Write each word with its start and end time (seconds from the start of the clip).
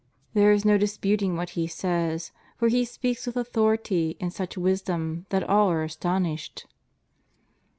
There 0.33 0.51
is 0.51 0.65
no 0.65 0.79
disputing 0.79 1.37
what 1.37 1.51
He 1.51 1.67
says, 1.67 2.31
for 2.57 2.69
He 2.69 2.85
speaks 2.85 3.27
with 3.27 3.37
authority 3.37 4.17
and 4.19 4.33
such 4.33 4.57
wisdom 4.57 5.27
that 5.29 5.47
all 5.47 5.69
are 5.69 5.83
astonished. 5.83 6.65